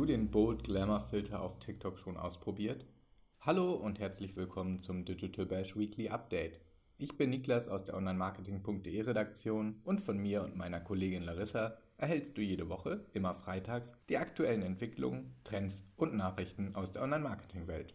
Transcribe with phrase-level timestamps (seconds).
[0.00, 2.86] du den Bold Glamour Filter auf TikTok schon ausprobiert?
[3.40, 6.58] Hallo und herzlich willkommen zum Digital Bash Weekly Update.
[6.96, 12.38] Ich bin Niklas aus der Online-Marketing.de Redaktion und von mir und meiner Kollegin Larissa erhältst
[12.38, 17.94] du jede Woche, immer freitags, die aktuellen Entwicklungen, Trends und Nachrichten aus der Online-Marketing-Welt.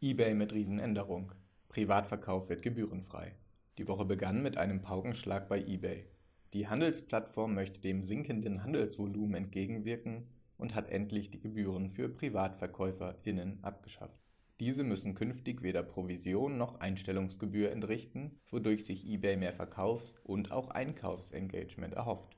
[0.00, 1.32] eBay mit Riesenänderung.
[1.68, 3.34] Privatverkauf wird gebührenfrei.
[3.76, 6.06] Die Woche begann mit einem Paukenschlag bei eBay.
[6.54, 10.26] Die Handelsplattform möchte dem sinkenden Handelsvolumen entgegenwirken
[10.58, 14.18] und hat endlich die Gebühren für PrivatverkäuferInnen abgeschafft.
[14.60, 20.70] Diese müssen künftig weder Provision noch Einstellungsgebühr entrichten, wodurch sich eBay mehr Verkaufs- und auch
[20.70, 22.36] Einkaufsengagement erhofft.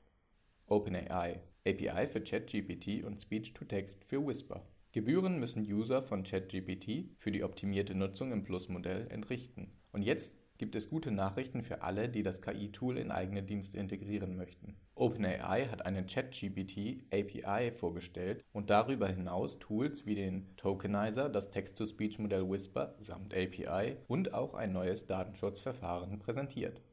[0.67, 4.65] OpenAI API für ChatGPT und Speech-to-Text für Whisper.
[4.93, 9.71] Gebühren müssen User von ChatGPT für die optimierte Nutzung im Plus-Modell entrichten.
[9.91, 14.35] Und jetzt gibt es gute Nachrichten für alle, die das KI-Tool in eigene Dienste integrieren
[14.35, 14.75] möchten.
[15.01, 22.47] OpenAI hat eine ChatGPT API vorgestellt und darüber hinaus Tools wie den Tokenizer, das Text-to-Speech-Modell
[22.47, 26.83] Whisper samt API und auch ein neues Datenschutzverfahren präsentiert.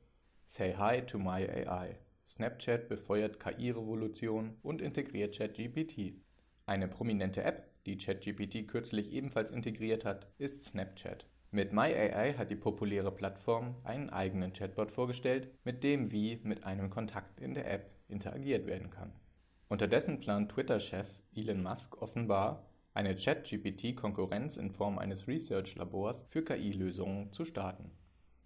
[0.47, 1.99] Say Hi to My AI.
[2.27, 6.15] Snapchat befeuert KI-Revolution und integriert ChatGPT.
[6.65, 11.27] Eine prominente App, die ChatGPT kürzlich ebenfalls integriert hat, ist Snapchat.
[11.51, 16.89] Mit MyAI hat die populäre Plattform einen eigenen Chatbot vorgestellt, mit dem wie mit einem
[16.89, 19.13] Kontakt in der App interagiert werden kann.
[19.69, 27.45] Unterdessen plant Twitter-Chef Elon Musk offenbar, eine Chat-GPT-Konkurrenz in Form eines Research-Labors für KI-Lösungen zu
[27.45, 27.91] starten.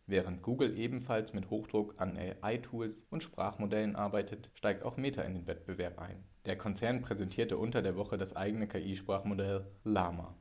[0.06, 5.46] Während Google ebenfalls mit Hochdruck an AI-Tools und Sprachmodellen arbeitet, steigt auch Meta in den
[5.46, 6.24] Wettbewerb ein.
[6.44, 10.36] Der Konzern präsentierte unter der Woche das eigene KI-Sprachmodell Llama.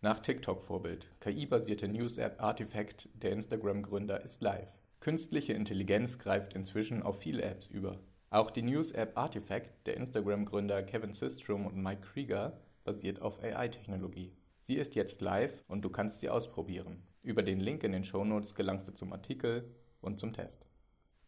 [0.00, 1.10] Nach TikTok-Vorbild.
[1.20, 4.72] KI-basierte News-App Artifact der Instagram-Gründer ist live.
[5.00, 7.98] Künstliche Intelligenz greift inzwischen auf viele Apps über.
[8.34, 14.32] Auch die News-App Artifact der Instagram-Gründer Kevin Systrom und Mike Krieger basiert auf AI-Technologie.
[14.62, 17.00] Sie ist jetzt live und du kannst sie ausprobieren.
[17.22, 20.66] Über den Link in den Shownotes gelangst du zum Artikel und zum Test.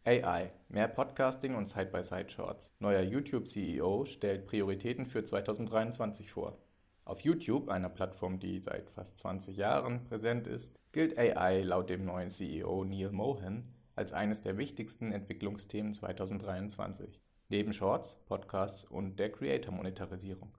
[0.04, 2.72] AI, mehr Podcasting und Side-by-Side-Shorts.
[2.80, 6.58] Neuer YouTube-CEO stellt Prioritäten für 2023 vor.
[7.04, 12.04] Auf YouTube, einer Plattform, die seit fast 20 Jahren präsent ist, gilt AI laut dem
[12.04, 19.32] neuen CEO Neil Mohan als eines der wichtigsten Entwicklungsthemen 2023, neben Shorts, Podcasts und der
[19.32, 20.52] Creator-Monetarisierung.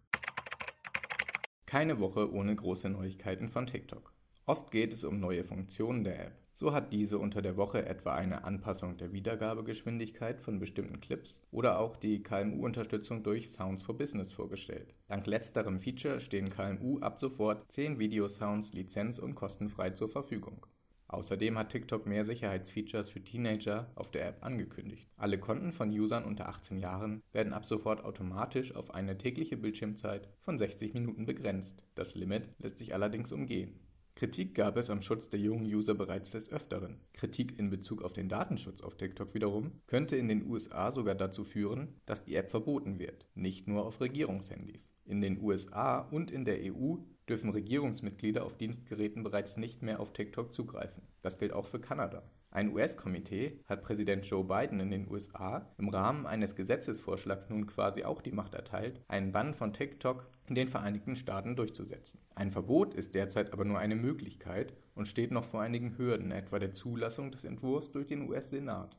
[1.68, 4.12] Keine Woche ohne große Neuigkeiten von TikTok.
[4.46, 6.34] Oft geht es um neue Funktionen der App.
[6.54, 11.78] So hat diese unter der Woche etwa eine Anpassung der Wiedergabegeschwindigkeit von bestimmten Clips oder
[11.78, 14.96] auch die KMU-Unterstützung durch Sounds for Business vorgestellt.
[15.08, 20.66] Dank letzterem Feature stehen KMU ab sofort 10 Videosounds lizenz- und kostenfrei zur Verfügung.
[21.10, 25.10] Außerdem hat TikTok mehr Sicherheitsfeatures für Teenager auf der App angekündigt.
[25.16, 30.28] Alle Konten von Usern unter 18 Jahren werden ab sofort automatisch auf eine tägliche Bildschirmzeit
[30.42, 31.82] von 60 Minuten begrenzt.
[31.96, 33.87] Das Limit lässt sich allerdings umgehen.
[34.18, 37.00] Kritik gab es am Schutz der jungen User bereits des Öfteren.
[37.14, 41.44] Kritik in Bezug auf den Datenschutz auf TikTok wiederum könnte in den USA sogar dazu
[41.44, 44.92] führen, dass die App verboten wird, nicht nur auf Regierungshandys.
[45.06, 46.96] In den USA und in der EU
[47.30, 51.04] dürfen Regierungsmitglieder auf Dienstgeräten bereits nicht mehr auf TikTok zugreifen.
[51.22, 52.24] Das gilt auch für Kanada.
[52.50, 58.04] Ein US-Komitee hat Präsident Joe Biden in den USA im Rahmen eines Gesetzesvorschlags nun quasi
[58.04, 62.20] auch die Macht erteilt, einen Bann von TikTok in den Vereinigten Staaten durchzusetzen.
[62.36, 66.58] Ein Verbot ist derzeit aber nur eine Möglichkeit und steht noch vor einigen Hürden, etwa
[66.58, 68.98] der Zulassung des Entwurfs durch den US-Senat.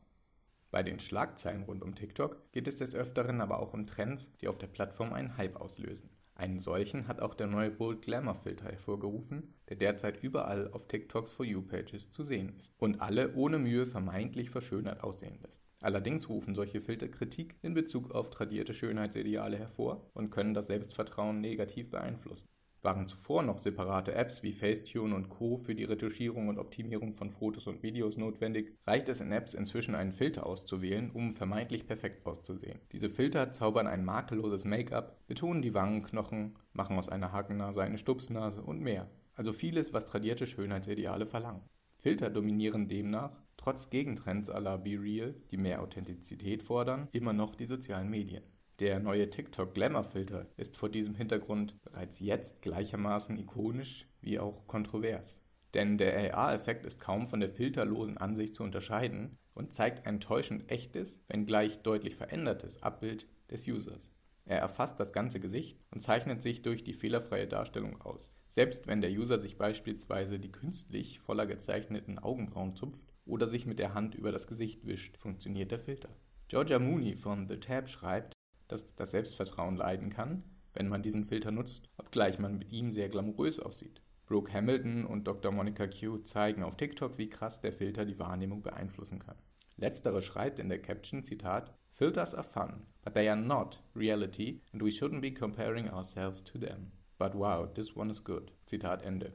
[0.70, 4.48] Bei den Schlagzeilen rund um TikTok geht es des Öfteren aber auch um Trends, die
[4.48, 6.10] auf der Plattform einen Hype auslösen.
[6.40, 11.32] Einen solchen hat auch der neue Bold Glamour Filter hervorgerufen, der derzeit überall auf TikToks
[11.32, 15.64] For You Pages zu sehen ist und alle ohne Mühe vermeintlich verschönert aussehen lässt.
[15.80, 21.40] Allerdings rufen solche Filter Kritik in Bezug auf tradierte Schönheitsideale hervor und können das Selbstvertrauen
[21.40, 22.48] negativ beeinflussen.
[22.82, 25.56] Waren zuvor noch separate Apps wie Facetune und Co.
[25.56, 29.96] für die Retuschierung und Optimierung von Fotos und Videos notwendig, reicht es in Apps inzwischen
[29.96, 32.78] einen Filter auszuwählen, um vermeintlich perfekt auszusehen.
[32.92, 38.62] Diese Filter zaubern ein makelloses Make-up, betonen die Wangenknochen, machen aus einer Hakennase eine Stupsnase
[38.62, 39.10] und mehr.
[39.34, 41.62] Also vieles, was tradierte Schönheitsideale verlangen.
[41.98, 47.56] Filter dominieren demnach, trotz Gegentrends à la Be Real, die mehr Authentizität fordern, immer noch
[47.56, 48.44] die sozialen Medien.
[48.80, 54.68] Der neue TikTok Glamour Filter ist vor diesem Hintergrund bereits jetzt gleichermaßen ikonisch wie auch
[54.68, 55.42] kontrovers.
[55.74, 60.70] Denn der AR-Effekt ist kaum von der filterlosen Ansicht zu unterscheiden und zeigt ein täuschend
[60.70, 64.12] echtes, wenngleich deutlich verändertes Abbild des Users.
[64.44, 68.32] Er erfasst das ganze Gesicht und zeichnet sich durch die fehlerfreie Darstellung aus.
[68.48, 73.80] Selbst wenn der User sich beispielsweise die künstlich voller gezeichneten Augenbrauen zupft oder sich mit
[73.80, 76.10] der Hand über das Gesicht wischt, funktioniert der Filter.
[76.46, 78.37] Georgia Mooney von The Tab schreibt,
[78.68, 80.44] dass das Selbstvertrauen leiden kann,
[80.74, 84.00] wenn man diesen Filter nutzt, obgleich man mit ihm sehr glamourös aussieht.
[84.26, 85.50] Brooke Hamilton und Dr.
[85.50, 89.36] Monica Q zeigen auf TikTok, wie krass der Filter die Wahrnehmung beeinflussen kann.
[89.76, 94.82] Letztere schreibt in der Caption, Zitat, Filters are fun, but they are not reality and
[94.82, 96.92] we shouldn't be comparing ourselves to them.
[97.18, 98.52] But wow, this one is good.
[98.66, 99.32] Zitat Ende.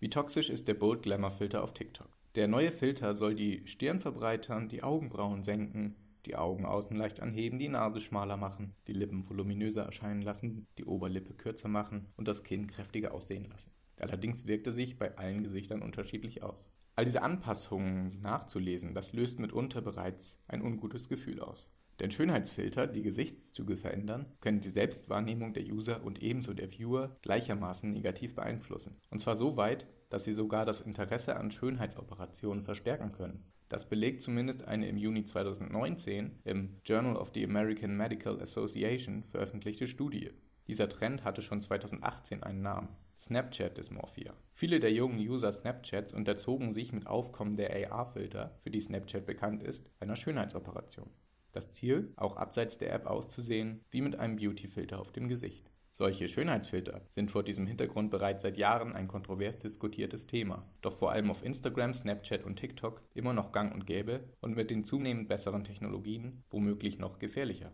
[0.00, 2.08] Wie toxisch ist der Bold Glamour Filter auf TikTok?
[2.34, 5.94] Der neue Filter soll die Stirn verbreitern, die Augenbrauen senken,
[6.26, 10.84] die Augen außen leicht anheben, die Nase schmaler machen, die Lippen voluminöser erscheinen lassen, die
[10.84, 13.70] Oberlippe kürzer machen und das Kinn kräftiger aussehen lassen.
[13.98, 16.68] Allerdings wirkt er sich bei allen Gesichtern unterschiedlich aus.
[16.94, 21.70] All diese Anpassungen nachzulesen, das löst mitunter bereits ein ungutes Gefühl aus.
[22.00, 27.92] Denn Schönheitsfilter, die Gesichtszüge verändern, können die Selbstwahrnehmung der User und ebenso der Viewer gleichermaßen
[27.92, 28.96] negativ beeinflussen.
[29.10, 33.44] Und zwar so weit, dass sie sogar das Interesse an Schönheitsoperationen verstärken können.
[33.68, 39.86] Das belegt zumindest eine im Juni 2019 im Journal of the American Medical Association veröffentlichte
[39.86, 40.30] Studie.
[40.66, 42.88] Dieser Trend hatte schon 2018 einen Namen.
[43.18, 44.34] Snapchat-Dysmorphia.
[44.52, 49.62] Viele der jungen User Snapchats unterzogen sich mit Aufkommen der AR-Filter, für die Snapchat bekannt
[49.62, 51.08] ist, einer Schönheitsoperation.
[51.52, 55.71] Das Ziel, auch abseits der App auszusehen, wie mit einem Beauty-Filter auf dem Gesicht.
[55.94, 61.12] Solche Schönheitsfilter sind vor diesem Hintergrund bereits seit Jahren ein kontrovers diskutiertes Thema, doch vor
[61.12, 65.28] allem auf Instagram, Snapchat und TikTok immer noch gang und gäbe und mit den zunehmend
[65.28, 67.72] besseren Technologien womöglich noch gefährlicher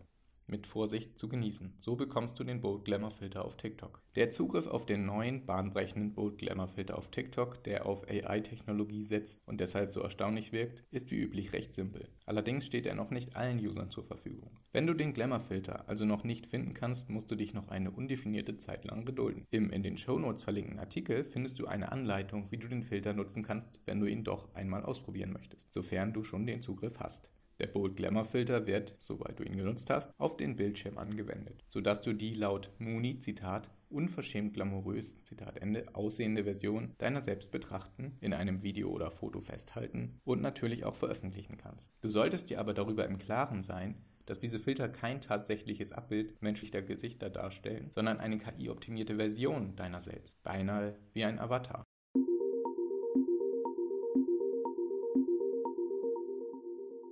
[0.49, 1.73] mit Vorsicht zu genießen.
[1.77, 4.01] So bekommst du den Bold Glamour Filter auf TikTok.
[4.15, 9.39] Der Zugriff auf den neuen bahnbrechenden Bold Glamour Filter auf TikTok, der auf AI-Technologie setzt
[9.45, 12.09] und deshalb so erstaunlich wirkt, ist wie üblich recht simpel.
[12.25, 14.51] Allerdings steht er noch nicht allen Usern zur Verfügung.
[14.71, 17.91] Wenn du den Glamour Filter also noch nicht finden kannst, musst du dich noch eine
[17.91, 19.45] undefinierte Zeit lang gedulden.
[19.51, 23.43] Im in den Shownotes verlinkten Artikel findest du eine Anleitung, wie du den Filter nutzen
[23.43, 27.29] kannst, wenn du ihn doch einmal ausprobieren möchtest, sofern du schon den Zugriff hast.
[27.59, 32.01] Der Bold Glamour Filter wird, soweit du ihn genutzt hast, auf den Bildschirm angewendet, sodass
[32.01, 38.33] du die laut Mooney, Zitat, unverschämt glamourös, Zitat Ende, aussehende Version deiner selbst betrachten, in
[38.33, 41.91] einem Video oder Foto festhalten und natürlich auch veröffentlichen kannst.
[42.01, 43.95] Du solltest dir aber darüber im Klaren sein,
[44.25, 50.41] dass diese Filter kein tatsächliches Abbild menschlicher Gesichter darstellen, sondern eine KI-optimierte Version deiner selbst,
[50.43, 51.83] beinahe wie ein Avatar.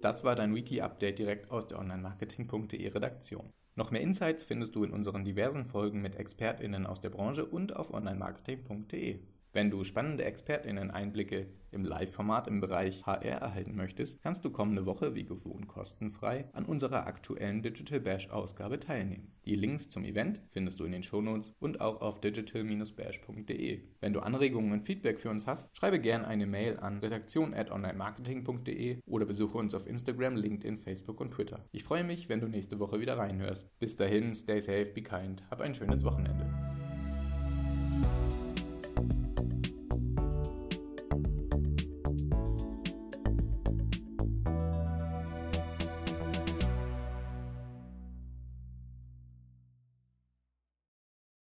[0.08, 3.52] Das war dein Weekly Update direkt aus der Online-Marketing.de Redaktion.
[3.76, 7.76] Noch mehr Insights findest du in unseren diversen Folgen mit ExpertInnen aus der Branche und
[7.76, 9.20] auf Online-Marketing.de.
[9.58, 15.16] Wenn du spannende ExpertInnen-Einblicke im Live-Format im Bereich HR erhalten möchtest, kannst du kommende Woche
[15.16, 19.32] wie gewohnt kostenfrei an unserer aktuellen Digital Bash-Ausgabe teilnehmen.
[19.46, 23.82] Die Links zum Event findest du in den Shownotes und auch auf digital-bash.de.
[24.00, 29.26] Wenn du Anregungen und Feedback für uns hast, schreibe gerne eine Mail an redaktion.onlinemarketing.de oder
[29.26, 31.66] besuche uns auf Instagram, LinkedIn, Facebook und Twitter.
[31.72, 33.80] Ich freue mich, wenn du nächste Woche wieder reinhörst.
[33.80, 36.46] Bis dahin, stay safe, be kind, hab ein schönes Wochenende.